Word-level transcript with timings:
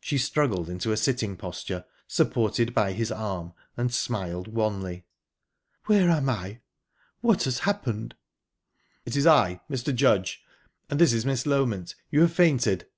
She 0.00 0.18
struggled 0.18 0.68
into 0.68 0.90
a 0.90 0.96
sitting 0.96 1.36
posture, 1.36 1.84
supported 2.08 2.74
by 2.74 2.90
his 2.90 3.12
arm, 3.12 3.52
and 3.76 3.94
smiled 3.94 4.48
wanly. 4.48 5.04
"Where 5.86 6.10
am 6.10 6.28
I? 6.28 6.62
What 7.20 7.44
has 7.44 7.60
happened?" 7.60 8.16
"It's 9.06 9.24
I 9.24 9.60
Mr. 9.70 9.94
Judge 9.94 10.42
and 10.90 10.98
this 11.00 11.12
is 11.12 11.24
Miss 11.24 11.44
Loment. 11.46 11.94
You 12.10 12.22
have 12.22 12.32
fainted." 12.32 12.88